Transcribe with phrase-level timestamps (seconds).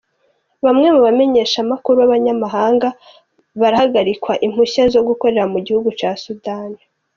[0.65, 2.87] Bamwe mu bamenyeshamakuru b'abanyamahanga
[3.59, 6.81] barahagarikiwe impusha zo gukorera mu gihugu ca Sudani.